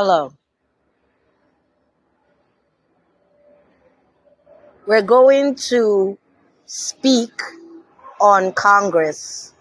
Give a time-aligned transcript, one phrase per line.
[0.00, 0.32] Hello.
[4.86, 6.16] We're going to
[6.66, 7.32] speak
[8.20, 9.54] on Congress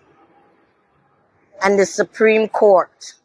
[1.64, 3.16] and the Supreme Court.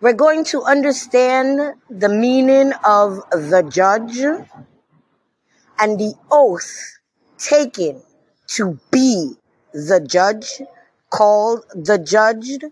[0.00, 4.18] We're going to understand the meaning of the judge
[5.80, 7.00] and the oath
[7.38, 8.02] taken
[8.54, 9.34] to be
[9.72, 10.62] the judge,
[11.16, 12.64] called the judged,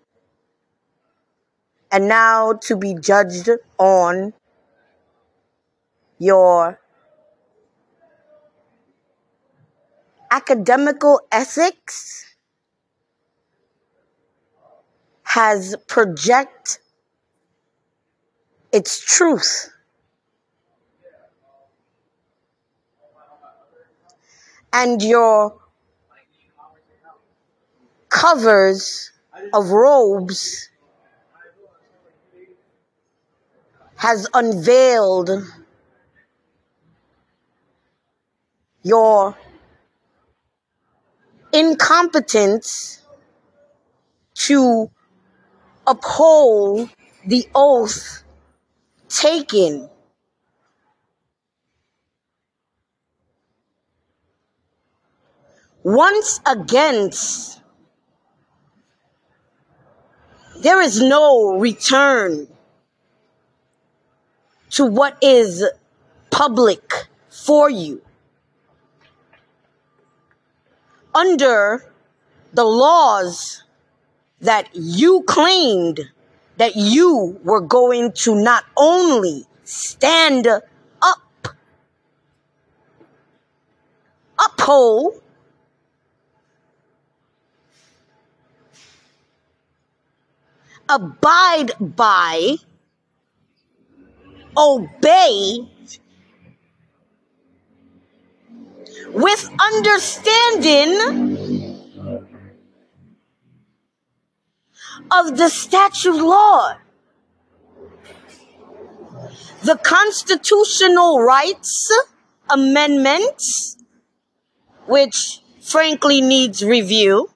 [1.91, 3.49] and now to be judged
[3.79, 4.35] on
[6.19, 6.79] your
[10.31, 12.37] academical ethics
[15.23, 16.81] has project
[18.73, 19.71] its truth.
[24.71, 25.64] And your
[28.15, 29.11] covers
[29.53, 30.69] of robes
[33.97, 35.31] has unveiled
[38.85, 39.37] your
[41.53, 43.03] incompetence
[44.35, 44.89] to
[45.85, 46.89] uphold
[47.27, 48.23] the oath
[49.09, 49.91] taken
[55.83, 57.54] once against
[60.65, 62.49] there is no return
[64.71, 65.63] to what is
[66.31, 68.01] public for you.
[71.15, 71.85] Under
[72.55, 73.63] the laws
[74.41, 76.01] that you claimed
[76.57, 81.49] that you were going to not only stand up,
[84.39, 85.21] uphold,
[90.89, 92.57] abide by,
[94.57, 95.69] obey,
[99.13, 100.91] with understanding
[105.11, 106.77] of the statute law,
[109.63, 111.93] the constitutional rights
[112.51, 113.77] amendments,
[114.87, 117.31] which frankly needs review,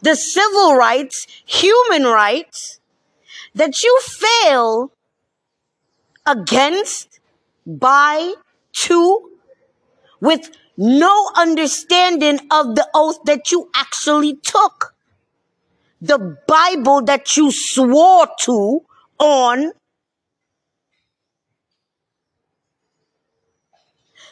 [0.00, 2.80] the civil rights, human rights
[3.54, 4.92] that you fail
[6.26, 7.20] against,
[7.66, 8.34] by,
[8.72, 9.30] to,
[10.20, 14.94] with no understanding of the oath that you actually took.
[16.00, 18.82] The Bible that you swore to
[19.18, 19.72] on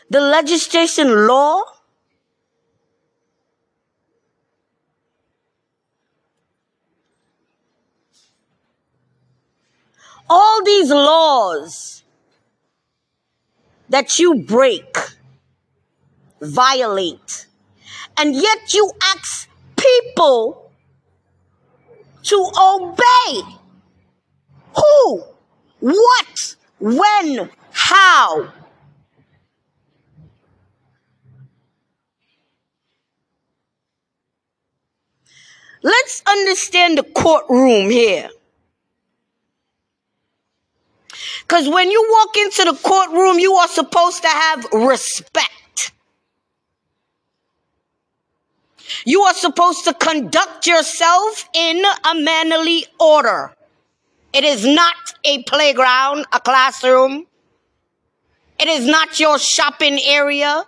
[0.09, 1.63] the legislation law
[10.29, 12.03] all these laws
[13.89, 14.97] that you break
[16.41, 17.47] violate.
[18.17, 20.71] And yet you ask people
[22.23, 23.43] to obey.
[24.77, 25.25] Who?
[25.81, 26.57] What?
[26.81, 27.51] When?
[27.73, 28.53] How?
[35.83, 38.31] Let's understand the courtroom here.
[41.47, 45.93] Because when you walk into the courtroom, you are supposed to have respect.
[49.05, 53.55] You are supposed to conduct yourself in a mannerly order.
[54.33, 57.27] It is not a playground, a classroom.
[58.59, 60.65] It is not your shopping area.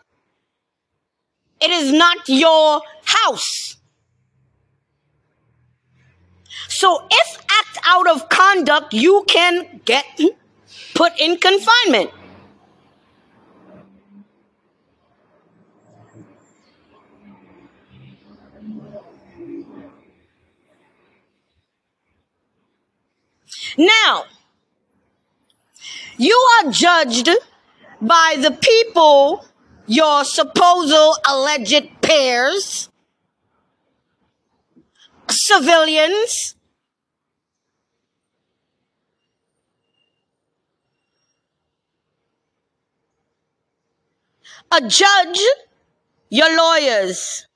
[1.60, 3.76] It is not your house.
[6.68, 10.06] So if act out of conduct, you can get
[10.98, 12.10] put in confinement.
[23.78, 24.24] Now,
[26.16, 27.30] you are judged
[28.02, 29.46] by the people,
[29.86, 32.88] your supposed alleged peers,
[35.30, 36.56] civilians,
[44.70, 45.40] a judge,
[46.30, 47.46] your lawyers.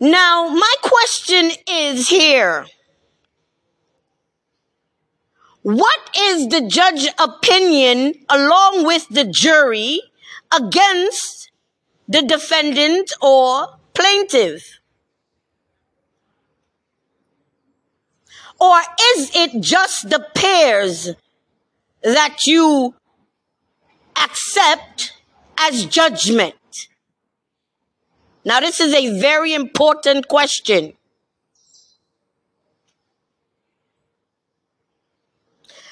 [0.00, 2.66] Now, my question is here.
[5.62, 10.00] What is the judge opinion along with the jury
[10.50, 11.50] against
[12.08, 14.80] the defendant or plaintiff?
[18.58, 18.78] Or
[19.14, 21.10] is it just the pairs
[22.02, 22.94] that you
[24.16, 25.12] accept
[25.58, 26.54] as judgment?
[28.44, 30.94] Now, this is a very important question.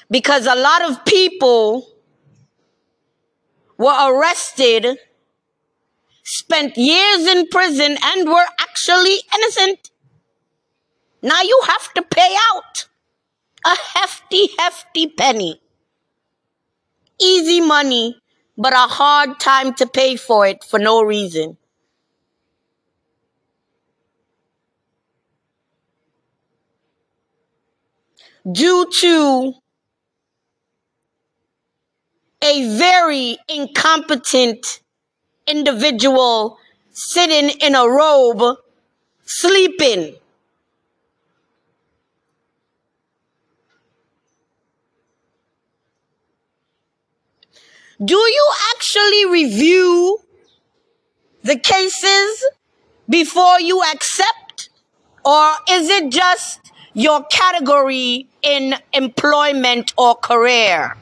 [0.09, 1.87] Because a lot of people
[3.77, 4.97] were arrested,
[6.23, 9.91] spent years in prison, and were actually innocent.
[11.21, 12.87] Now you have to pay out
[13.65, 15.61] a hefty, hefty penny.
[17.21, 18.15] Easy money,
[18.57, 21.57] but a hard time to pay for it for no reason.
[28.49, 29.53] Due to
[32.41, 34.81] a very incompetent
[35.47, 36.57] individual
[36.91, 38.57] sitting in a robe,
[39.25, 40.15] sleeping.
[48.03, 50.19] Do you actually review
[51.43, 52.45] the cases
[53.09, 54.69] before you accept?
[55.25, 60.95] Or is it just your category in employment or career?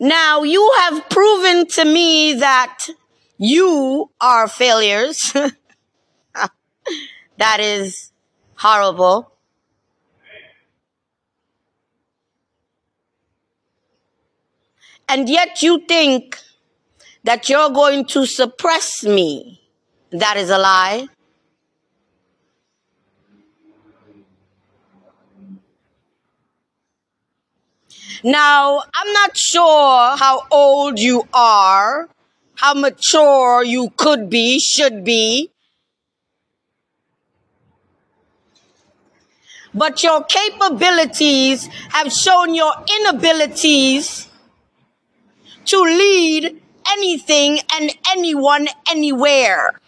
[0.00, 2.88] Now you have proven to me that
[3.38, 5.32] you are failures.
[7.36, 8.12] that is
[8.56, 9.30] horrible.
[15.08, 16.38] And yet you think
[17.24, 19.60] that you're going to suppress me.
[20.10, 21.08] That is a lie.
[28.22, 32.08] Now, I'm not sure how old you are,
[32.56, 35.50] how mature you could be, should be,
[39.74, 44.28] but your capabilities have shown your inabilities
[45.64, 46.60] to lead
[46.92, 49.80] anything and anyone anywhere.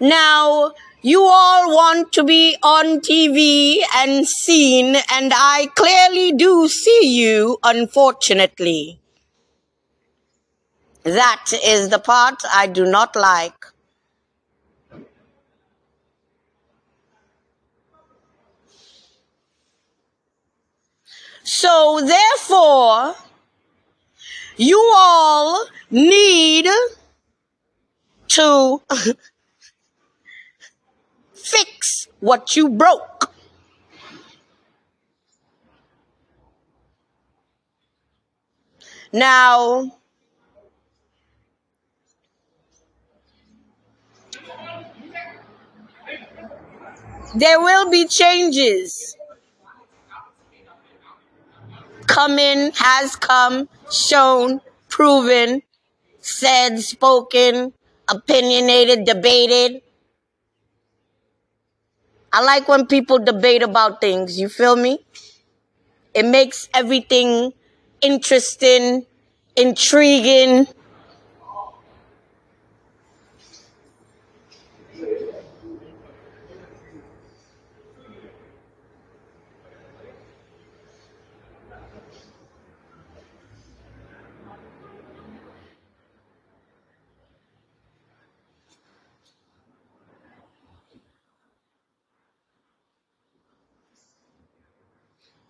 [0.00, 0.72] Now,
[1.04, 7.58] you all want to be on TV and seen, and I clearly do see you,
[7.62, 8.98] unfortunately.
[11.02, 13.66] That is the part I do not like.
[21.42, 23.14] So, therefore,
[24.56, 26.66] you all need
[28.28, 28.80] to
[31.44, 33.30] fix what you broke.
[39.12, 39.92] Now,
[47.36, 49.16] there will be changes.
[52.06, 55.62] Coming, has come, shown, proven,
[56.20, 57.72] said, spoken,
[58.08, 59.83] opinionated, debated.
[62.34, 64.98] I like when people debate about things, you feel me?
[66.14, 67.52] It makes everything
[68.00, 69.06] interesting,
[69.56, 70.66] intriguing.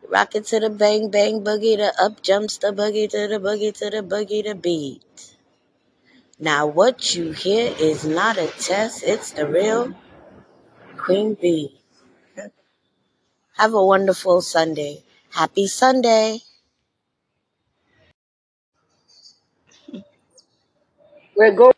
[0.09, 3.75] Rock it to the bang bang boogie, the up jumps the boogie to the boogie
[3.79, 5.03] to the boogie to beat.
[6.39, 9.95] Now what you hear is not a test, it's the real
[10.97, 11.75] Queen Bee.
[13.59, 15.03] Have a wonderful Sunday.
[15.33, 16.41] Happy Sunday.
[21.37, 21.74] We're going